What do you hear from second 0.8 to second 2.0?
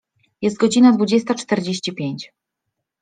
dwudziesta czterdzieści